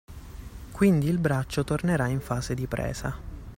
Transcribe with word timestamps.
Quindi 0.71 1.07
il 1.09 1.19
braccio 1.19 1.63
tornerà 1.63 2.07
in 2.07 2.21
fase 2.21 2.55
di 2.55 2.65
presa. 2.65 3.15